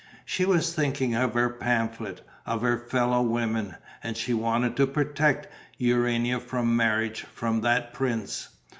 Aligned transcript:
She 0.25 0.45
was 0.45 0.73
thinking 0.73 1.13
of 1.13 1.35
her 1.35 1.47
pamphlet, 1.47 2.21
of 2.47 2.63
her 2.63 2.75
fellow 2.75 3.21
women; 3.21 3.75
and 4.03 4.17
she 4.17 4.33
wanted 4.33 4.75
to 4.77 4.87
protect 4.87 5.47
Urania 5.77 6.39
from 6.39 6.75
marriage, 6.75 7.21
from 7.21 7.61
that 7.61 7.93
prince. 7.93 8.49